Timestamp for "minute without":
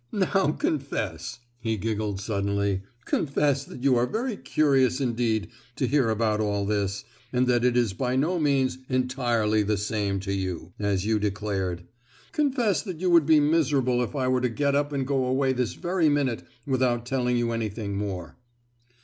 16.09-17.05